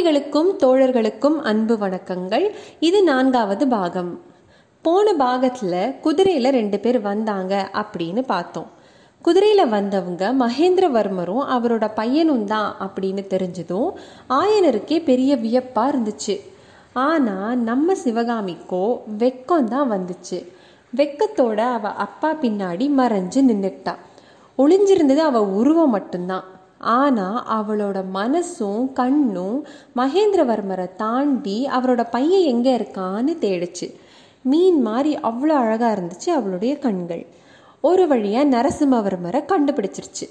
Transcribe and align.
தோழிகளுக்கும் 0.00 0.50
தோழர்களுக்கும் 0.62 1.34
அன்பு 1.48 1.74
வணக்கங்கள். 1.76 2.44
இது 2.80 2.98
நான்காவது 3.08 3.64
பாகம். 3.72 4.12
போன 4.84 5.12
பாகத்தில் 5.12 5.92
குதிரையில் 6.00 6.50
ரெண்டு 6.50 6.78
பேர் 6.78 6.98
வந்தாங்க 7.00 7.54
அப்படின்னு 7.80 8.22
பார்த்தோம். 8.30 8.68
குதிரையில் 9.22 9.72
வந்தவங்க 9.74 10.22
மகேந்திரவர்மரும் 10.42 11.42
அவரோட 11.56 11.88
பையனும் 11.94 12.44
தான் 12.44 12.70
அப்படின்னு 12.86 13.24
தெரிஞ்சதும் 13.34 13.90
ஆயனருக்கே 14.38 15.00
பெரிய 15.10 15.36
வியப்பாக 15.36 15.92
இருந்துச்சு. 15.92 16.36
ஆனால் 17.06 17.58
நம்ம 17.58 17.96
சிவகாமிக்கோ 18.04 18.84
வெக்கம் 19.24 19.68
தான் 19.74 19.92
வந்துச்சு. 19.92 20.40
வெக்கத்தோட 20.96 21.58
அவள் 21.76 22.00
அப்பா 22.06 22.32
பின்னாடி 22.44 22.88
மறைஞ்சு 23.02 23.42
நின்றுட்டா 23.50 23.96
ஒளிஞ்சிருந்தது 24.58 25.22
அவள் 25.32 25.52
உருவம் 25.60 25.94
மட்டும்தான். 25.98 26.48
ஆனால் 26.80 27.38
அவளோட 27.58 27.98
மனசும் 28.14 28.92
கண்ணும் 28.92 29.66
மகேந்திரவர்மரை 29.96 30.86
தாண்டி 30.96 31.66
அவரோட 31.66 32.02
பையன் 32.10 32.42
எங்கே 32.42 32.76
இருக்கான்னு 32.76 33.34
தேடிச்சு. 33.44 33.88
மீன் 34.42 34.80
மாதிரி 34.82 35.16
அவ்வளோ 35.16 35.54
அழகாக 35.54 35.94
இருந்துச்சு 35.96 36.28
அவளுடைய 36.28 36.78
கண்கள். 36.78 37.26
ஒரு 37.80 38.06
வழியாக 38.06 38.50
நரசிம்மவர்மரை 38.56 39.40
கண்டுபிடிச்சிருச்சு. 39.52 40.26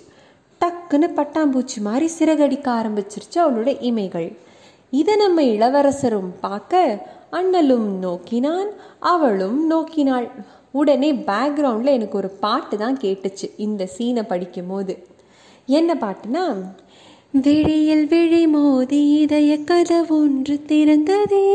டக்குன்னு 0.61 1.07
பட்டாம்பூச்சி 1.15 1.79
மாதிரி 1.81 2.07
சிறகடிக்க 2.19 2.67
ஆரம்பிச்சிருச்சு 2.81 3.37
அவளோட 3.43 3.69
இமைகள். 3.81 4.29
இதை 4.89 5.15
நம்ம 5.15 5.41
இளவரசரும் 5.43 6.31
பார்க்க 6.39 7.03
அண்ணலும் 7.31 7.89
நோக்கினான் 8.05 8.69
அவளும் 8.99 9.59
நோக்கினாள். 9.71 10.27
உடனே 10.71 11.13
பேக்ரவுண்டில் 11.13 11.95
எனக்கு 11.97 12.17
ஒரு 12.17 12.29
பாட்டு 12.29 12.77
தான் 12.77 12.97
கேட்டுச்சு 12.97 13.47
இந்த 13.57 13.87
சீனை 13.97 14.23
படிக்கும் 14.23 14.67
போது 14.67 14.93
என்ன 15.71 15.93
பாட்டுனா 15.93 16.45
விழியில் 17.31 18.07
விழி 18.07 18.47
மோதி 18.47 19.09
இதய 19.09 19.57
கதவொன்று 19.57 20.55
திறந்ததே. 20.67 21.45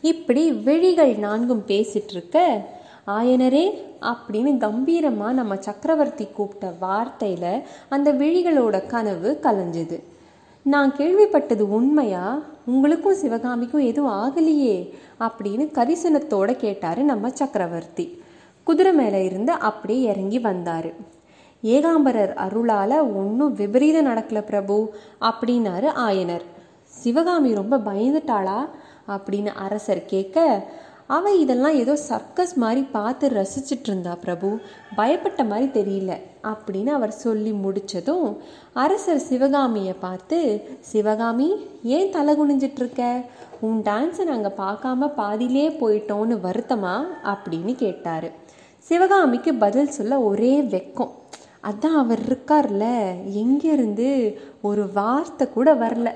இப்படி 0.00 0.52
விழிகள் 0.52 1.14
நான்கும் 1.14 1.64
பேசிட்டு 1.66 2.10
இருக்க 2.10 2.66
ஆயனரே 3.06 3.72
அப்படின்னு 4.00 4.58
கம்பீரமாக 4.58 5.32
நம்ம 5.32 5.56
சக்கரவர்த்தி 5.56 6.26
கூப்பிட்ட 6.26 6.74
வார்த்தையில் 6.80 7.62
அந்த 7.88 8.12
விழிகளோட 8.12 8.86
கனவு 8.86 9.38
கலைஞ்சுது. 9.42 10.00
நான் 10.62 10.94
கேள்விப்பட்டது 10.96 11.60
உண்மையா? 11.60 12.42
உங்களுக்கும் 12.66 13.14
சிவகாமிக்கும் 13.14 13.86
எதுவும் 13.86 14.12
ஆகலையே 14.12 14.94
அப்படின்னு 15.20 15.68
கரிசனத்தோட 15.74 16.56
கேட்டாரு 16.56 17.02
நம்ம 17.02 17.30
சக்கரவர்த்தி. 17.30 18.22
குதிரை 18.62 18.92
மேலே 18.92 19.24
இருந்து 19.24 19.52
அப்படியே 19.52 20.10
இறங்கி 20.10 20.38
வந்தாரு. 20.38 20.92
ஏகாம்பரர் 21.72 22.32
அருளால 22.46 22.92
ஒன்றும் 23.16 23.54
விபரீதம் 23.54 24.06
நடக்கல 24.06 24.40
பிரபு 24.40 24.94
அப்படின்னாரு 25.20 25.88
ஆயனர். 26.08 26.44
சிவகாமி 26.84 27.54
ரொம்ப 27.54 27.78
பயந்துட்டாளா? 27.78 28.58
அப்படின்னு 29.08 29.46
அரசர் 29.46 30.04
கேட்க 30.04 30.66
அவ 31.06 31.32
இதெல்லாம் 31.32 31.74
ஏதோ 31.74 31.96
சர்க்கஸ் 31.96 32.54
மாதிரி 32.54 32.82
பார்த்து 32.82 33.28
ரசிச்சிட்டு 33.28 33.86
இருந்தா 33.86 34.14
பிரபு 34.14 34.58
பயப்பட்ட 34.96 35.46
மாதிரி 35.46 35.66
தெரியல 35.80 36.12
அப்படின்னு 36.42 36.86
அவர் 36.86 37.12
சொல்லி 37.12 37.52
முடிச்சதும் 37.52 38.36
அரசர் 38.72 39.18
சிவகாமியை 39.18 39.94
பார்த்து 40.00 40.38
சிவகாமி 40.80 41.66
ஏன் 41.82 42.10
தலை 42.10 42.34
குனிஞ்சிட்டு 42.34 42.80
இருக்க? 42.80 43.22
உன் 43.60 43.82
டான்ஸை 43.82 44.24
நாங்கள் 44.24 44.58
பார்க்காம 44.58 45.14
பாதியிலே 45.14 45.68
போயிட்டோன்னு 45.68 46.38
வருத்தமா? 46.46 47.04
அப்படின்னு 47.24 47.74
கேட்டாரு. 47.74 48.30
சிவகாமிக்கு 48.78 49.54
பதில் 49.54 49.90
சொல்ல 49.90 50.20
ஒரே 50.20 50.60
வெக்கம். 50.60 51.10
அதான் 51.68 51.98
அவர் 52.02 52.22
இருக்கார்ல 52.28 52.86
எங்கேருந்து 53.42 54.08
ஒரு 54.68 54.84
வார்த்தை 54.92 55.46
கூட 55.56 55.68
வரல. 55.74 56.08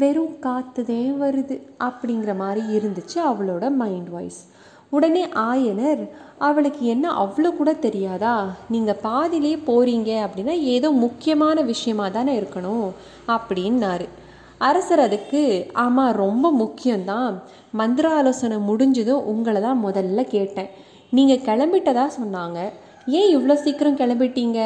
வெறும் 0.00 0.36
காத்துதே 0.46 1.02
வருது 1.22 1.56
அப்படிங்கிற 1.86 2.32
மாதிரி 2.36 2.62
இருந்துச்சு 2.78 3.18
அவளோட 3.30 3.64
மைண்ட் 3.80 4.10
வாய்ஸ் 4.10 4.40
உடனே 4.96 5.22
ஆயனர் 5.50 6.02
அவளுக்கு 6.38 6.82
என்ன 6.86 7.06
அவ்வளோ 7.22 7.50
கூட 7.56 7.70
தெரியாதா? 7.86 8.34
நீங்கள் 8.68 9.00
பாதிலே 9.02 9.52
போகிறீங்க 9.68 10.10
அப்படின்னா 10.24 10.54
ஏதோ 10.74 10.88
முக்கியமான 11.04 11.60
விஷயமா 11.70 12.06
தானே 12.08 12.32
இருக்கணும் 12.40 12.88
அப்படின்னாரு. 13.28 14.06
அரசர் 14.58 15.00
அதுக்கு 15.00 15.42
ஆமாம் 15.84 16.18
ரொம்ப 16.24 16.46
முக்கியம்தான். 16.62 17.34
மந்திர 17.72 18.06
ஆலோசனை 18.18 18.58
முடிஞ்சதும் 18.58 19.24
உங்களை 19.24 19.62
தான் 19.62 19.84
முதல்ல 19.84 20.22
கேட்டேன். 20.34 20.70
நீங்கள் 21.10 21.44
கிளம்பிட்டதா 21.48 22.06
சொன்னாங்க. 22.20 22.58
ஏன் 23.06 23.30
இவ்வளோ 23.36 23.54
சீக்கிரம் 23.62 23.98
கிளம்பிட்டீங்க? 24.00 24.60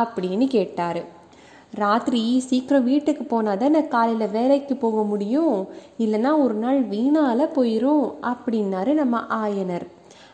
அப்படின்னு 0.00 0.46
கேட்டார். 0.46 1.02
ராத்திரி 1.80 2.40
சீக்கிரம் 2.48 2.84
வீட்டுக்கு 2.84 3.24
போனால் 3.24 3.60
தான் 3.62 3.88
காலையில் 3.88 4.34
வேலைக்கு 4.38 4.74
போக 4.76 5.02
முடியும்? 5.02 5.56
இல்லைன்னா 6.04 6.32
ஒரு 6.44 6.54
நாள் 6.54 6.80
வீணால் 6.82 7.52
போயிடும் 7.56 8.04
அப்படின்னாரு 8.30 8.92
நம்ம 8.94 9.22
ஆயனர். 9.44 9.86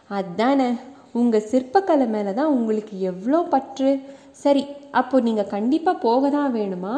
அதானே 0.08 0.68
உங்கள் 1.12 1.46
சிற்பக்கலை 1.50 2.06
மேலே 2.08 2.32
தான் 2.32 2.54
உங்களுக்கு 2.56 3.00
எவ்வளோ 3.00 3.40
பற்று? 3.42 3.92
சரி 4.42 4.64
அப்போ 4.90 5.20
நீங்கள் 5.20 5.52
கண்டிப்பாக 5.54 6.02
போக 6.06 6.30
தான் 6.30 6.54
வேணுமா? 6.54 6.96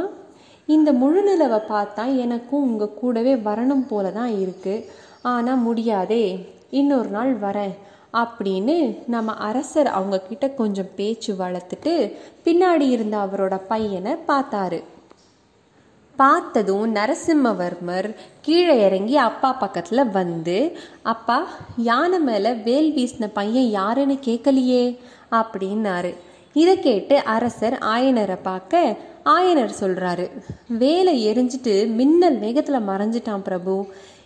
இந்த 0.68 0.92
முழு 0.92 1.22
நிலவை 1.28 1.60
பார்த்தா 1.70 2.16
எனக்கும் 2.24 2.66
உங்கள் 2.70 2.96
கூடவே 3.00 3.36
வரணும் 3.36 3.86
போல 3.92 4.10
தான் 4.10 4.32
இருக்குது 4.42 4.84
ஆனால் 5.22 5.64
முடியாதே 5.66 6.24
இன்னொரு 6.70 7.08
நாள் 7.08 7.32
வரேன். 7.38 7.74
அப்படின்னு 8.12 8.76
நம்ம 9.06 9.34
அரசர் 9.48 9.90
அவங்க 9.96 10.20
கிட்ட 10.20 10.46
கொஞ்சம் 10.50 10.92
பேச்சு 10.96 11.32
வளர்த்துட்டு 11.34 11.94
பின்னாடி 12.44 12.86
இருந்த 12.90 13.16
அவரோட 13.16 13.56
பையனை 13.68 14.14
பார்த்தாரு. 14.28 14.80
பார்த்ததும் 16.16 16.94
நரசிம்மவர்மர் 16.94 18.08
கீழே 18.42 18.74
இறங்கி 18.86 19.16
அப்பா 19.16 19.52
பக்கத்தில் 19.52 20.10
வந்து 20.10 20.56
அப்பா 21.02 21.38
யானை 21.76 22.18
மேலே 22.18 22.52
வேல் 22.66 22.90
வீசின 22.96 23.28
பையன் 23.32 23.70
யாருன்னு 23.70 24.16
கேட்கலையே 24.26 24.84
அப்படின்னாரு. 25.30 26.12
இதை 26.52 26.74
கேட்டு 26.80 27.16
அரசர் 27.24 27.76
ஆயனரை 27.94 28.36
பார்க்க 28.42 28.96
ஆயனர் 29.24 29.72
சொல்கிறாரு 29.80 30.26
வேலை 30.82 31.14
எரிஞ்சிட்டு 31.30 31.74
மின்னல் 31.98 32.38
வேகத்தில் 32.38 32.88
மறைஞ்சிட்டான் 32.88 33.46
பிரபு. 33.48 33.74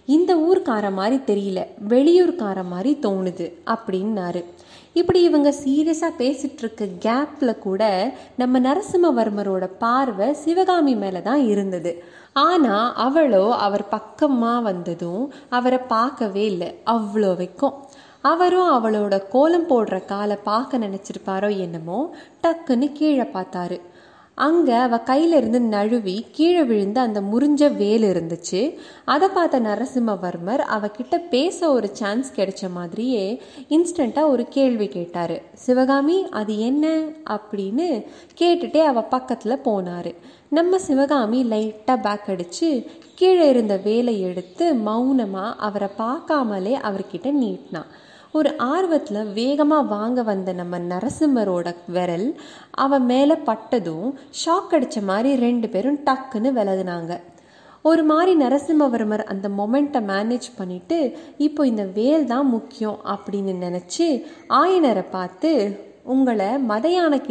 இந்த 0.06 0.32
ஊர்க்கார 0.37 0.92
மாதிரி 0.92 1.19
தெரியல 1.26 1.60
வெளியூர்கார 1.88 2.59
மாதிரி 2.65 2.98
தோணுது 3.03 3.47
அப்படின்னாரு. 3.75 4.42
இப்படி 4.92 5.22
இவங்க 5.22 5.54
சீரியஸாக 5.65 6.19
பேசிகிட்ருக்க 6.19 6.82
இருக்க 6.82 7.06
கேப்பில் 7.06 7.59
கூட 7.59 7.82
நம்ம 8.37 8.60
நரசிம்மவர்மரோட 8.60 9.65
பார்வை 9.78 10.34
சிவகாமி 10.34 10.94
மேலே 10.94 11.22
தான் 11.22 11.42
இருந்தது. 11.47 11.92
ஆனால் 12.32 12.92
அவளோ 12.94 13.50
அவர் 13.66 13.88
பக்கமாக 13.88 14.60
வந்ததும் 14.60 15.32
அவரை 15.48 15.78
பார்க்கவே 15.78 16.44
இல்லை 16.44 16.75
அவ்வளோ 16.86 17.36
வைக்கும். 17.36 17.75
அவரும் 18.21 18.71
அவளோட 18.71 19.15
கோலம் 19.28 19.69
போடுற 19.69 20.04
காலை 20.04 20.36
பார்க்க 20.36 20.78
நினச்சிருப்பாரோ 20.78 21.56
என்னமோ 21.59 22.15
டக்குன்னு 22.42 22.92
கீழே 22.92 23.22
பார்த்தாரு. 23.22 23.81
அங்கே 24.34 24.72
அவ 24.72 24.97
கையிலிருந்து 24.97 25.59
நழுவி 25.59 26.27
கீழே 26.33 26.62
விழுந்து 26.62 27.00
அந்த 27.00 27.21
முறிஞ்ச 27.21 27.77
வேல் 27.77 28.03
இருந்துச்சு. 28.03 28.78
அதை 29.05 29.28
பார்த்த 29.28 29.61
நரசிம்மவர்மர் 29.61 30.62
அவகிட்ட 30.77 31.28
பேச 31.28 31.71
ஒரு 31.71 31.89
சான்ஸ் 31.93 32.33
கிடைச்ச 32.37 32.71
மாதிரியே 32.72 33.43
இன்ஸ்டண்ட்டாக 33.69 34.27
ஒரு 34.27 34.47
கேள்வி 34.49 34.89
கேட்டார். 34.89 35.43
சிவகாமி 35.55 36.28
அது 36.31 36.59
என்ன? 36.59 37.03
அப்படின்னு 37.31 38.05
கேட்டுட்டே 38.41 38.83
அவ 38.84 39.03
பக்கத்தில் 39.03 39.62
போனார். 39.65 40.15
நம்ம 40.49 40.78
சிவகாமி 40.78 41.45
லைட்டாக 41.45 42.03
பேக் 42.03 42.28
அடித்து 42.28 42.91
கீழே 43.15 43.49
இருந்த 43.49 43.77
வேலை 43.77 44.21
எடுத்து 44.21 44.75
மௌனமாக 44.75 45.56
அவரை 45.59 45.89
பார்க்காமலே 45.99 46.75
அவர்கிட்ட 46.78 47.31
நீட்டினான் 47.33 47.91
ஒரு 48.39 48.50
ஆர்வத்தில் 48.56 49.33
வேகமாக 49.33 49.89
வாங்க 49.95 50.22
வந்த 50.22 50.53
நம்ம 50.53 50.78
நரசிம்மரோட 50.78 51.75
விரல் 51.87 52.41
அவன் 52.71 53.05
மேலே 53.05 53.34
பட்டதும் 53.34 54.09
ஷாக் 54.41 54.75
அடித்த 54.75 55.00
மாதிரி 55.00 55.41
ரெண்டு 55.41 55.69
பேரும் 55.69 55.99
டக்குன்னு 56.06 56.50
விலகுனாங்க. 56.59 57.21
ஒரு 57.83 58.05
மாதிரி 58.05 58.33
நரசிம்மவர்மர் 58.45 59.25
அந்த 59.25 59.48
மொமெண்ட்டை 59.48 60.03
மேனேஜ் 60.10 60.48
பண்ணிவிட்டு 60.59 60.98
இப்போ 61.36 61.66
இந்த 61.66 61.84
வேல் 61.84 62.27
தான் 62.27 62.47
முக்கியம் 62.47 62.98
அப்படின்னு 63.04 63.54
நினச்சி 63.66 64.09
ஆயனரை 64.48 65.04
பார்த்து 65.10 65.53
உங்களை 66.03 66.59
மத 66.59 66.89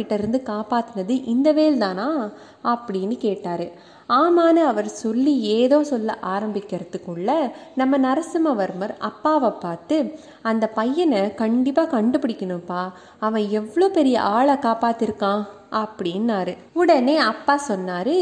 இருந்து 0.08 0.42
காப்பாற்றினது 0.46 1.22
இந்த 1.26 1.52
வேல் 1.52 1.78
தானா? 1.78 2.30
அப்படின்னு 2.64 3.16
கேட்டார். 3.16 3.66
ஆமான்னு 4.08 4.62
அவர் 4.64 4.88
சொல்லி 4.88 5.40
ஏதோ 5.40 5.84
சொல்ல 5.84 6.18
ஆரம்பிக்கிறதுக்குள்ள 6.22 7.30
நம்ம 7.74 7.98
நரசிம்மவர்மர் 7.98 8.94
அப்பாவை 8.98 9.50
பார்த்து 9.50 9.96
அந்த 10.42 10.66
பையனை 10.66 11.34
கண்டிப்பாக 11.34 12.02
கண்டுபிடிக்கணும்ப்பா. 12.02 12.82
அவன் 13.18 13.48
எவ்வளோ 13.50 13.88
பெரிய 13.88 14.16
ஆளை 14.20 14.54
காப்பாத்திருக்கான் 14.54 15.42
அப்படின்னாரு. 15.72 16.56
உடனே 16.72 17.16
அப்பா 17.16 17.60
சொன்னாரு 17.68 18.16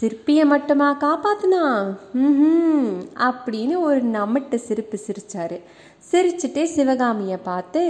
சிற்பியை 0.00 0.44
மட்டுமா 0.44 0.96
காப்பாத்துனா 1.00 1.62
ம் 2.12 2.92
அப்படின்னு 3.28 3.74
ஒரு 3.80 4.02
நமட்டு 4.02 4.54
சிரிப்பு 4.54 4.98
சிரிச்சாரு. 5.06 5.60
சிரிச்சுட்டே 6.12 6.64
சிவகாமியை 6.64 7.36
பார்த்து 7.42 7.82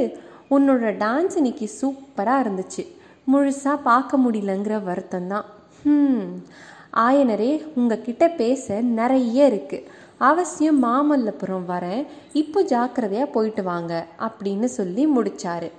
உன்னோட 0.51 0.91
டான்ஸ் 1.05 1.37
இன்னைக்கு 1.37 1.71
சூப்பராக 1.81 2.43
இருந்துச்சு. 2.45 2.85
முழுசாக 3.33 3.77
பார்க்க 3.83 4.19
முடியலங்கிற 4.19 4.83
வருத்தம் 4.85 5.27
தான் 5.27 5.45
ம் 5.85 6.27
ஆயனரே 6.97 7.53
உங்ககிட்ட 7.75 8.29
பேச 8.29 8.81
நிறைய 8.81 9.47
இருக்கு. 9.47 9.79
அவசியம் 10.19 10.79
மாமல்லபுரம் 10.85 11.65
வரேன் 11.69 12.07
இப்போ 12.33 12.63
ஜாக்கிரதையாக 12.63 13.31
போயிட்டு 13.31 13.63
வாங்க 13.63 14.07
அப்படின்னு 14.27 14.65
சொல்லி 14.65 15.07
முடிச்சாரு. 15.07 15.71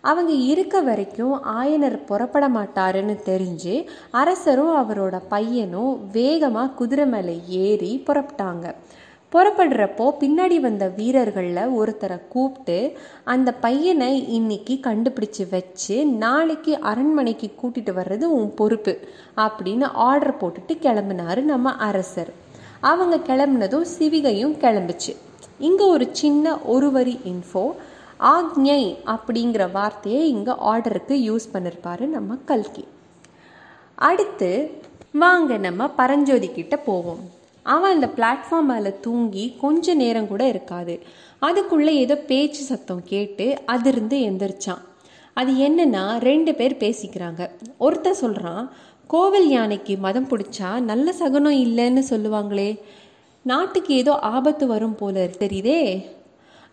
அவங்க 0.00 0.32
இருக்க 0.32 0.80
வரைக்கும் 0.80 1.34
ஆயனர் 1.60 1.96
புறப்பட 2.04 2.48
மாட்டாருன்னு 2.48 3.14
தெரிஞ்சு 3.24 3.74
அரசரும் 4.10 4.74
அவரோட 4.76 5.20
பையனும் 5.28 6.10
வேகமாக 6.12 6.72
குதிரை 6.72 7.06
மேலே 7.06 7.40
ஏறி 7.46 8.02
புறப்பட்டாங்க. 8.06 8.74
புறப்படுறப்போ 9.32 10.04
பின்னாடி 10.20 10.56
வந்த 10.60 10.84
வீரர்களில் 10.96 11.72
ஒருத்தரை 11.78 12.18
கூப்பிட்டு 12.28 12.98
அந்த 13.24 13.52
பையனை 13.52 14.28
இன்னைக்கு 14.28 14.74
கண்டுபிடிச்சு 14.82 15.44
வச்சு 15.50 15.96
நாளைக்கு 16.06 16.78
அரண்மனைக்கு 16.90 17.48
கூட்டிட்டு 17.62 17.92
வர்றது 17.98 18.24
உன் 18.36 18.54
பொறுப்பு 18.54 18.94
அப்படின்னு 19.36 19.88
ஆர்டர் 19.92 20.36
போட்டுட்டு 20.36 20.74
கிளம்புனாரு 20.86 21.42
நம்ம 21.52 21.72
அரசர். 21.88 22.32
அவங்க 22.80 23.16
கிளம்புனதும் 23.28 23.86
சிவிகையும் 23.98 24.56
கிளம்புச்சு. 24.64 25.12
இங்கே 25.58 25.84
ஒரு 25.84 26.08
சின்ன 26.12 26.58
ஒரு 26.58 26.90
வரி 26.90 27.18
இன்ஃபோ 27.24 27.64
ஆக்ஞை 28.20 28.82
அப்படிங்கிற 29.14 29.72
வார்த்தையை 29.72 30.28
இங்கே 30.28 30.52
ஆர்டருக்கு 30.52 31.16
யூஸ் 31.28 31.46
பண்ணிருப்பாரு 31.52 32.06
நம்ம 32.06 32.36
கல்கி. 32.44 32.84
அடுத்து 33.94 34.50
வாங்க 35.12 35.56
நம்ம 35.56 35.88
பரஞ்சோதி 35.88 36.50
கிட்ட 36.52 36.76
போவோம். 36.76 37.24
அவன் 37.66 37.94
அந்த 37.94 38.08
பிளாட்ஃபார்ம் 38.16 38.68
மேலே 38.68 38.90
தூங்கி 39.00 39.44
கொஞ்ச 39.60 39.94
நேரம் 39.94 40.28
கூட 40.28 40.42
இருக்காது. 40.48 40.94
அதுக்குள்ளே 41.38 41.92
ஏதோ 41.96 42.16
பேச்சு 42.16 42.62
சத்தம் 42.62 43.02
கேட்டு 43.04 43.46
அதிருந்து 43.66 44.16
எந்திரிச்சான். 44.18 44.82
அது 45.32 45.52
என்னன்னா 45.52 46.04
ரெண்டு 46.18 46.54
பேர் 46.54 46.76
பேசிக்கிறாங்க. 46.76 47.50
ஒருத்தன் 47.78 48.20
சொல்கிறான் 48.22 48.66
கோவில் 49.06 49.48
யானைக்கு 49.48 49.96
மதம் 49.96 50.28
பிடிச்சா 50.28 50.80
நல்ல 50.80 51.12
சகுனம் 51.12 51.60
இல்லைன்னு 51.64 52.02
சொல்லுவாங்களே 52.10 52.70
நாட்டுக்கு 53.42 53.94
ஏதோ 53.94 54.12
ஆபத்து 54.18 54.66
வரும் 54.66 54.94
போல 54.94 55.24
தெரியுதே. 55.24 55.82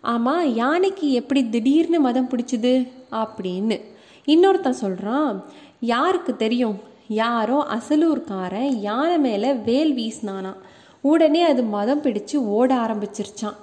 ஆமாம் 0.00 0.54
யானைக்கு 0.54 1.10
எப்படி 1.12 1.48
திடீர்னு 1.48 2.00
மதம் 2.00 2.28
பிடிச்சிது? 2.28 2.72
அப்படின்னு. 3.12 3.80
இன்னொருத்தன் 4.26 4.80
சொல்கிறான் 4.82 5.44
யாருக்கு 5.80 6.36
தெரியும்? 6.36 6.78
யாரோ 7.08 7.66
அசலூர்காரன் 7.70 8.72
யானை 8.80 9.18
மேலே 9.18 9.52
வேல் 9.52 9.92
வீசினானா 9.96 10.52
உடனே 11.04 11.42
அது 11.42 11.62
மதம் 11.62 12.02
பிடிச்சு 12.02 12.36
ஓட 12.36 12.74
ஆரம்பிச்சிருச்சான் 12.74 13.56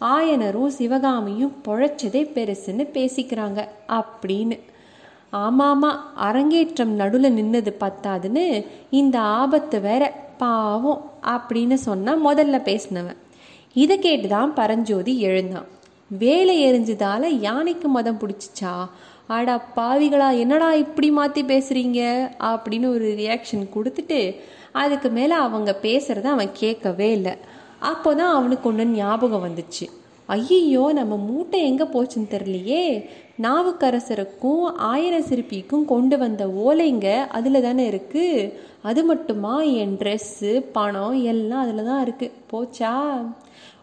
ஆயனரும் 0.00 0.66
சிவகாமியும் 0.66 1.52
பொழைச்சதே 1.64 2.22
பெருசுன்னு 2.34 2.84
பேசிக்கிறாங்க 2.94 3.68
அப்படின்னு. 3.88 4.56
ஆமாமா 5.32 5.90
அரங்கேற்றம் 6.14 6.90
நடுவில் 6.90 7.36
நின்னது 7.36 7.72
பத்தாதுன்னு 7.80 8.66
இந்த 8.90 9.20
ஆபத்து 9.20 9.80
வேற 9.80 10.02
பாவம் 10.38 11.10
அப்படின்னு 11.22 11.74
சொன்னா 11.74 12.12
முதல்ல 12.26 12.58
பேசினவன். 12.70 13.16
இதை 13.74 13.98
கேட்டுதான் 13.98 14.54
பரஞ்சோதி 14.54 15.20
எழுந்தான். 15.20 15.66
வேலை 16.08 16.56
எரிஞ்சதால 16.64 17.24
யானைக்கு 17.40 17.88
மதம் 17.88 18.18
பிடிச்சிச்சா? 18.18 18.74
அடா 19.26 19.62
பாவிகளா 19.76 20.38
என்னடா 20.38 20.72
இப்படி 20.74 21.10
மாற்றி 21.10 21.42
பேசுகிறீங்க 21.42 22.30
அப்படின்னு 22.40 22.88
ஒரு 22.88 23.14
ரியாக்ஷன் 23.18 23.66
கொடுத்துட்டு 23.74 24.20
அதுக்கு 24.72 25.08
மேலே 25.08 25.34
அவங்க 25.34 25.70
பேசுகிறத 25.82 26.24
அவன் 26.24 26.52
கேட்கவே 26.52 27.10
இல்லை. 27.12 27.34
அப்போ 27.78 28.14
தான் 28.14 28.34
அவனுக்கு 28.34 28.68
ஒன்று 28.68 28.86
ஞாபகம் 28.86 29.44
வந்துச்சு. 29.46 29.86
ஐயோ 30.26 30.92
நம்ம 30.92 31.16
மூட்டை 31.16 31.60
எங்கே 31.68 31.84
போச்சுன்னு 31.84 32.32
தெரியலையே. 32.34 32.82
நாவுக்கரசருக்கும் 33.42 34.64
ஆயிர 34.90 35.22
சிற்பிக்கும் 35.22 35.84
கொண்டு 35.84 36.18
வந்த 36.18 36.46
ஓலைங்க 36.46 37.26
அதில் 37.28 37.62
தானே 37.62 37.90
இருக்குது 37.90 38.52
அது 38.82 39.04
மட்டுமா? 39.04 39.62
என் 39.62 39.96
ட்ரெஸ்ஸு 40.02 40.52
பணம் 40.72 41.16
எல்லாம் 41.22 41.62
அதில் 41.64 41.88
தான் 41.90 42.02
இருக்குது 42.06 42.36
போச்சா? 42.52 42.92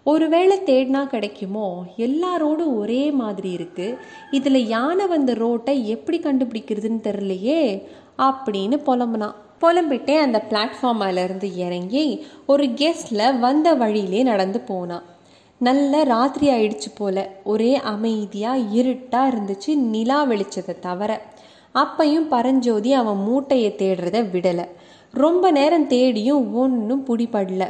ஒருவேளை 0.04 0.58
தேடினா 0.66 1.02
கிடைக்குமோ? 1.14 1.68
எல்லாரோடும் 1.98 2.76
ஒரே 2.76 3.12
மாதிரி 3.12 3.50
இருக்குது 3.56 3.98
இதில் 4.32 4.68
யானை 4.68 5.08
வந்த 5.08 5.34
ரோட்டை 5.34 5.88
எப்படி 5.88 6.20
கண்டுபிடிக்கிறதுன்னு 6.20 7.02
தெரியலையே. 7.10 7.62
அப்படின்னு 8.18 8.78
புலம்புனான். 8.86 9.36
புலம்பிட்டே 9.62 10.16
அந்த 10.24 10.38
பிளாட்ஃபார்மிலிருந்து 10.50 11.48
இறங்கி 11.66 12.06
ஒரு 12.52 12.66
கெஸ்டில் 12.80 13.40
வந்த 13.40 13.68
வழியிலே 13.74 14.22
நடந்து 14.24 14.60
போனான். 14.72 15.06
நல்ல 15.62 16.04
ராத்திரி 16.14 16.48
ஆயிடுச்சு 16.56 16.90
போல 16.96 17.18
ஒரே 17.52 17.72
அமைதியாக 17.94 18.66
இருட்டாக 18.80 19.30
இருந்துச்சு 19.32 19.72
நிலா 19.94 20.20
வெளிச்சதை 20.32 20.76
தவிர. 20.88 21.12
அப்பையும் 21.76 22.28
பரஞ்சோதி 22.34 22.92
அவன் 22.94 23.20
மூட்டையை 23.28 23.72
தேடுறத 23.82 24.20
விடலை. 24.34 24.66
ரொம்ப 25.14 25.52
நேரம் 25.52 25.88
தேடியும் 25.88 26.46
ஒன்றும் 26.62 27.04
பிடிபடல. 27.10 27.66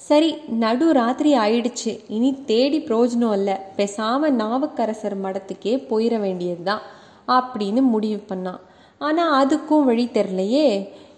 சரி 0.00 0.30
நடு 0.62 0.86
ராத்திரி 0.92 1.30
ஆயிடுச்சு 1.38 1.92
இனி 2.16 2.30
தேடி 2.50 2.78
பிரயோஜனம் 2.88 3.34
இல்லை 3.38 3.56
பேசாமல் 3.76 4.36
நாவுக்கரசர் 4.40 5.16
மடத்துக்கே 5.24 5.74
போயிட 5.90 6.14
வேண்டியது 6.24 6.62
தான் 6.62 6.82
அப்படின்னு 7.28 7.82
முடிவு 7.94 8.20
பண்ணான். 8.30 8.60
ஆனால் 9.00 9.32
அதுக்கும் 9.40 9.86
வழி 9.88 10.04
தெரிலையே 10.16 10.68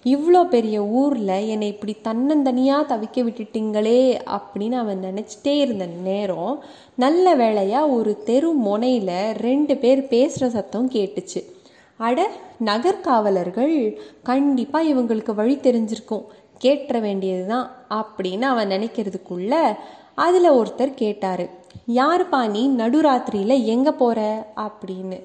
இவ்வளோ 0.04 0.44
பெரிய 0.44 0.84
ஊரில் 0.84 1.46
என்னை 1.48 1.68
இப்படி 1.68 1.96
தன்னந்தனியாக 2.04 2.88
தவிக்க 2.92 3.22
விட்டுட்டீங்களே 3.24 4.18
அப்படின்னு 4.36 4.72
அவன் 4.72 5.04
நினச்சிட்டே 5.04 5.54
இருந்த 5.58 5.86
நேரம் 5.86 6.62
நல்ல 6.94 7.34
வேளையாக 7.34 7.88
ஒரு 7.88 8.22
தெரு 8.22 8.50
முனையில் 8.52 9.32
ரெண்டு 9.32 9.76
பேர் 9.76 10.02
பேசுகிற 10.06 10.50
சத்தம் 10.50 10.90
கேட்டுச்சு. 10.90 11.42
அட 11.96 12.30
நகர்காவலர்கள் 12.64 13.98
கண்டிப்பாக 14.22 14.90
இவங்களுக்கு 14.94 15.34
வழி 15.34 15.56
தெரிஞ்சிருக்கும். 15.56 16.24
கேட்டுற 16.64 17.00
வேண்டியது 17.00 17.46
தான் 17.46 17.70
அப்படின்னு 18.00 18.42
அவன் 18.42 18.68
நினைக்கிறதுக்குள்ள 18.68 19.54
அதில் 20.14 20.50
ஒருத்தர் 20.50 20.94
கேட்டார். 20.94 21.48
யாருப்பா 21.94 22.50
நீ 22.50 22.68
நடுராத்திரியில் 22.68 23.64
எங்கே 23.64 23.90
போகிற 23.90 24.20
அப்படின்னு. 24.56 25.18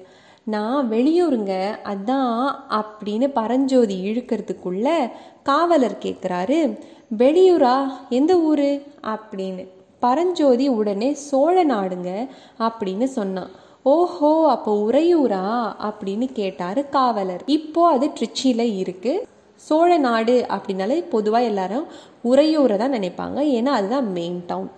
நான் 0.44 0.90
வெளியூருங்க 0.90 1.78
அதான் 1.84 2.54
அப்படின்னு 2.70 3.28
பரஞ்சோதி 3.28 3.96
இழுக்கிறதுக்குள்ள 4.10 5.10
காவலர் 5.42 5.98
கேட்குறாரு 6.02 6.78
வெளியூரா? 7.18 7.76
எந்த 8.08 8.40
ஊர்? 8.40 8.68
அப்படின்னு. 9.02 9.68
பரஞ்சோதி 10.00 10.68
உடனே 10.68 11.14
சோழ 11.14 11.64
நாடுங்க 11.66 12.28
அப்படின்னு 12.58 13.04
சொன்னான். 13.04 13.50
ஓஹோ 13.82 14.50
அப்போ 14.50 14.90
உறையூரா? 14.90 15.44
அப்படின்னு 15.84 16.32
கேட்டாரு 16.32 16.88
காவலர். 16.88 17.42
இப்போ 17.46 17.86
அது 17.86 18.10
ட்ரிச்சியில் 18.10 18.76
இருக்கு. 18.76 19.26
சோழ 19.54 19.96
நாடு 19.98 20.46
அப்படின்னாலே 20.48 21.08
பொதுவாக 21.10 21.44
எல்லாரும் 21.44 21.86
உறையூரை 22.24 22.76
தான் 22.76 22.92
நினைப்பாங்க. 22.92 23.38
ஏன்னா 23.38 23.74
அதுதான் 23.78 24.12
மெயின் 24.12 24.44
டவுன் 24.46 24.70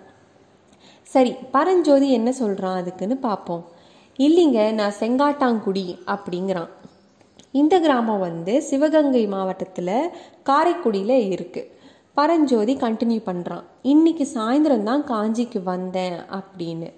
சரி 1.03 1.35
பரஞ்சோதி 1.51 2.11
என்ன 2.11 2.31
சொல்கிறான் 2.31 2.75
அதுக்குன்னு 2.75 3.17
பார்ப்போம் 3.17 3.65
இல்லைங்க 4.25 4.59
நான் 4.73 4.99
செங்காட்டாங்குடி 4.99 5.85
அப்படிங்கிறான். 6.13 6.71
இந்த 7.51 7.75
கிராமம் 7.79 8.19
வந்து 8.19 8.53
சிவகங்கை 8.61 9.23
மாவட்டத்தில் 9.33 10.11
காரைக்குடியில் 10.43 11.17
இருக்குது 11.33 11.69
பரஞ்சோதி 12.17 12.73
கண்டினியூ 12.75 13.21
பண்ணுறான் 13.29 13.65
இன்னைக்கு 13.93 14.25
சாயந்தரம் 14.35 14.87
தான் 14.89 15.03
காஞ்சிக்கு 15.11 15.59
வந்தேன் 15.63 16.17
அப்படின்னு. 16.39 16.89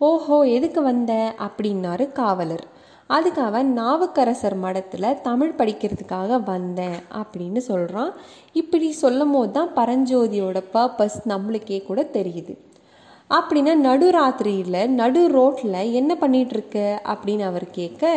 ஓஹோ 0.00 0.36
எதுக்கு 0.56 0.82
வந்த? 0.82 1.12
அப்படின்னாரு 1.46 2.04
காவலர். 2.12 2.64
அதுக்கு 3.10 3.40
அவன் 3.40 3.68
நாவுக்கரசர் 3.78 4.56
மடத்தில் 4.64 5.18
தமிழ் 5.28 5.58
படிக்கிறதுக்காக 5.58 6.40
வந்தேன் 6.44 6.98
அப்படின்னு 7.20 7.60
சொல்கிறான் 7.70 8.10
இப்படி 8.52 8.88
சொல்லும் 9.02 9.30
போது 9.30 9.52
தான் 9.52 9.70
பரஞ்சோதியோட 9.76 10.58
பர்பஸ் 10.74 11.18
நம்மளுக்கே 11.32 11.78
கூட 11.82 12.02
தெரியுது. 12.16 12.54
அப்படின்னா 13.36 13.72
நடுராத்திரியில் 13.86 14.92
நடு 14.98 15.22
ரோட்டில் 15.34 15.80
என்ன 15.98 16.12
பண்ணிகிட்ருக்க 16.20 16.76
அப்படின்னு 17.12 17.44
அவர் 17.48 17.66
கேட்க 17.70 18.12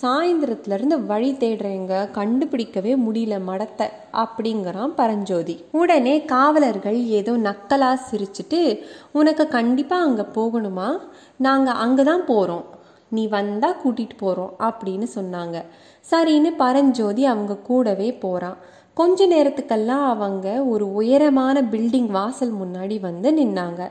சாயந்தரத்துலேருந்து 0.00 0.96
வழி 1.10 1.30
தேடுறேங்க. 1.42 1.92
கண்டுபிடிக்கவே 2.16 2.92
முடியல 3.04 3.36
மடத்தை 3.50 3.86
அப்படிங்கிறான் 4.22 4.94
பரஞ்சோதி. 5.00 5.54
உடனே 5.80 6.14
காவலர்கள் 6.32 6.98
ஏதோ 7.18 7.34
நக்கலாக 7.48 8.02
சிரிச்சுட்டு 8.08 8.62
உனக்கு 9.20 9.46
கண்டிப்பாக 9.56 10.08
அங்கே 10.08 10.26
போகணுமா? 10.38 10.88
நாங்கள் 11.46 11.80
அங்கே 11.86 12.06
தான் 12.10 12.26
போகிறோம் 12.32 12.66
நீ 13.16 13.22
வந்தால் 13.36 13.80
கூட்டிகிட்டு 13.84 14.18
போகிறோம் 14.24 14.52
அப்படின்னு 14.70 15.06
சொன்னாங்க. 15.18 15.56
சரின்னு 16.10 16.50
பரஞ்சோதி 16.64 17.22
அவங்க 17.32 17.62
கூடவே 17.70 18.10
போகிறான் 18.26 18.58
கொஞ்ச 18.96 19.26
நேரத்துக்கெல்லாம் 19.32 20.06
அவங்க 20.12 20.46
ஒரு 20.72 20.84
உயரமான 21.00 21.56
பில்டிங் 21.72 22.12
வாசல் 22.18 22.54
முன்னாடி 22.62 22.96
வந்து 23.08 23.28
நின்னாங்க. 23.32 23.82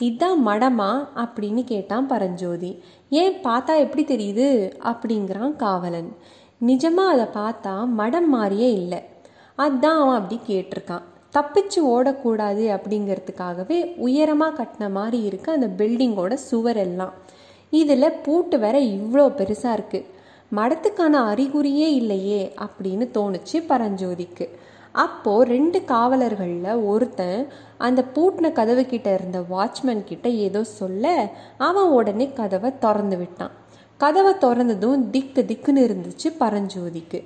இதான் 0.00 0.40
மடமா 0.46 1.08
அப்படின்னு 1.14 1.64
கேட்டான் 1.64 2.06
பரஞ்சோதி. 2.06 2.82
ஏன் 3.10 3.34
பார்த்தா 3.34 3.78
எப்படி 3.78 4.04
தெரியுது? 4.04 4.72
அப்படிங்கிறான் 4.84 5.56
காவலன். 5.56 6.16
நிஜமாக 6.66 7.12
அதை 7.14 7.24
பார்த்தா 7.24 7.86
மடம் 7.86 8.28
மாதிரியே 8.28 8.72
இல்லை. 8.72 8.98
அதான் 9.58 9.98
அவன் 10.02 10.18
அப்படி 10.20 10.40
கேட்டிருக்கான். 10.48 11.02
தப்பிச்சு 11.32 11.80
ஓடக்கூடாது 11.94 12.64
அப்படிங்கிறதுக்காகவே 12.76 13.94
உயரமாக 13.96 14.64
கட்டின 14.64 14.90
மாதிரி 14.90 15.28
இருக்குது 15.28 15.56
அந்த 15.56 15.84
பில்டிங்கோட 15.84 16.34
சுவர் 16.34 16.76
எல்லாம் 16.76 17.12
இதில் 17.70 18.20
பூட்டு 18.22 18.58
வேற 18.58 18.78
இவ்வளோ 18.80 19.26
பெருசாக 19.40 19.76
இருக்குது 19.78 20.04
மடத்துக்கான 20.52 21.34
அறிகுறியே 21.34 21.88
இல்லையே 22.00 22.52
அப்படின்னு 22.58 23.06
தோணுச்சு 23.14 23.56
பரஞ்சோதிக்கு. 23.68 24.48
அப்போது 25.04 25.48
ரெண்டு 25.54 25.78
காவலர்களில் 25.92 26.82
ஒருத்தன் 26.90 27.40
அந்த 27.86 28.00
பூட்டின 28.14 28.50
கதவு 28.58 28.82
கிட்ட 28.86 29.08
இருந்த 29.18 29.38
வாட்ச்மேன் 29.52 30.02
கிட்ட 30.10 30.28
ஏதோ 30.46 30.60
சொல்ல 30.78 31.14
அவன் 31.68 31.92
உடனே 31.98 32.26
கதவை 32.40 32.70
திறந்து 32.84 33.16
விட்டான். 33.16 33.54
கதவை 34.00 34.32
திறந்ததும் 34.44 35.04
திக்கு 35.14 35.42
திக்குன்னு 35.50 35.82
இருந்துச்சு 35.88 36.28
பரஞ்சோதிக்கு. 36.40 37.20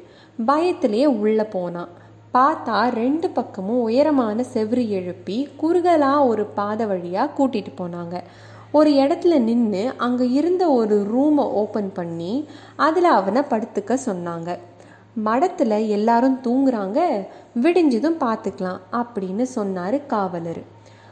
பயத்திலேயே 0.48 1.06
உள்ளே 1.22 1.46
போனான். 1.56 1.90
பார்த்தா 2.36 2.78
ரெண்டு 2.94 3.28
பக்கமும் 3.30 3.82
உயரமான 3.82 4.44
செவ்ரி 4.52 4.84
எழுப்பி 4.98 5.38
குறுகலாக 5.62 6.28
ஒரு 6.32 6.44
பாதை 6.58 6.86
வழியாக 6.86 7.34
கூட்டிகிட்டு 7.38 7.72
போனாங்க. 7.80 8.16
ஒரு 8.78 8.90
இடத்துல 9.02 9.38
நின்று 9.48 9.84
அங்கே 10.06 10.26
இருந்த 10.30 10.64
ஒரு 10.80 10.96
ரூமை 11.14 11.44
ஓப்பன் 11.62 11.90
பண்ணி 11.92 12.34
அதில் 12.86 13.08
அவனை 13.18 13.42
படுத்துக்க 13.52 13.96
சொன்னாங்க. 14.06 14.50
மடத்தில் 15.24 15.76
எல்லாரும் 15.88 16.38
தூங்குறாங்க 16.44 16.98
விடிஞ்சதும் 17.62 18.18
பார்த்துக்கலாம் 18.20 18.80
அப்படின்னு 18.92 19.42
சொன்னார் 19.42 20.06
காவலர். 20.06 20.62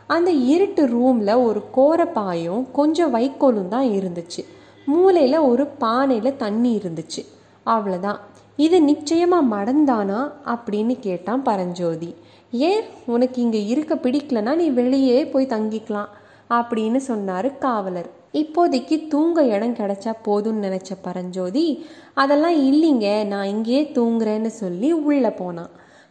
அந்த 0.06 0.30
இருட்டு 0.30 0.82
ரூமில் 0.86 1.42
ஒரு 1.46 1.60
கோரப்பாயும் 1.76 2.62
கொஞ்சம் 2.72 3.14
வைக்கோலும் 3.14 3.68
தான் 3.68 3.88
இருந்துச்சு. 3.98 4.42
மூலையில் 4.86 5.46
ஒரு 5.50 5.66
பானையில் 5.80 6.40
தண்ணி 6.44 6.70
இருந்துச்சு. 6.76 7.22
அவ்வளோதான் 7.66 8.20
இது 8.56 8.82
நிச்சயமாக 8.82 9.50
மடந்தானா 9.54 10.20
அப்படின்னு 10.54 10.94
கேட்டான் 11.00 11.42
பரஞ்சோதி. 11.42 12.10
ஏன்? 12.52 12.84
உனக்கு 13.06 13.42
இங்கே 13.42 13.60
இருக்க 13.66 13.94
பிடிக்கலனா 13.94 14.54
நீ 14.56 14.68
வெளியே 14.70 15.18
போய் 15.26 15.52
தங்கிக்கலாம் 15.54 16.12
அப்படின்னு 16.50 17.00
சொன்னார் 17.10 17.48
காவலர். 17.58 18.10
இப்போதைக்கு 18.34 18.96
தூங்க 19.08 19.42
இடம் 19.54 19.74
கிடச்சா 19.74 20.12
போதும்னு 20.24 20.64
நினச்ச 20.66 20.92
பரஞ்சோதி 21.02 21.66
அதெல்லாம் 22.14 22.56
இல்லைங்க 22.70 23.26
நான் 23.26 23.50
இங்கேயே 23.54 23.82
தூங்குறேன்னு 23.94 24.46
சொல்லி 24.46 24.92
உள்ளே 24.92 25.30
போனான். 25.30 25.70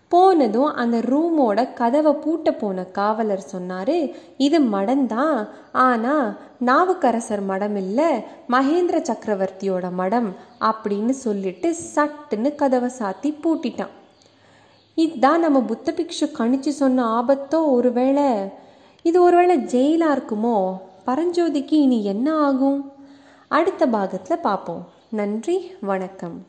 போனதும் 0.09 0.73
அந்த 0.73 0.97
ரூமோட 0.97 1.73
கதவை 1.73 2.11
பூட்ட 2.13 2.51
போன 2.51 2.83
காவலர் 2.83 3.43
சொன்னார் 3.53 3.97
இது 4.37 4.59
மடம்தான் 4.59 5.47
ஆனால் 5.71 6.37
நாவுக்கரசர் 6.65 7.43
மடம் 7.43 7.75
இல்லை 7.75 8.09
மகேந்திர 8.49 8.99
சக்கரவர்த்தியோட 9.09 9.91
மடம் 9.91 10.35
அப்படின்னு 10.61 11.09
சொல்லிட்டு 11.09 11.75
சட்டுன்னு 11.95 12.55
கதவை 12.55 12.89
சாத்தி 12.99 13.31
பூட்டிட்டான். 13.43 13.93
இதுதான் 14.95 15.39
நம்ம 15.39 15.61
புத்த 15.61 15.93
பிக்ஷு 15.97 16.27
கணிச்சு 16.39 16.69
சொன்ன 16.69 17.21
ஆபத்தோ 17.21 17.59
ஒருவேளை 17.71 18.29
இது 19.01 19.23
ஒருவேளை 19.23 19.57
ஜெயிலாக 19.57 20.15
இருக்குமோ? 20.15 20.57
பரஞ்சோதிக்கு 21.07 21.71
இனி 21.71 22.03
என்ன 22.03 22.37
ஆகும்? 22.37 22.91
அடுத்த 23.47 23.87
பாகத்தில் 23.87 24.39
பார்ப்போம் 24.39 24.87
நன்றி 25.09 25.71
வணக்கம். 25.81 26.47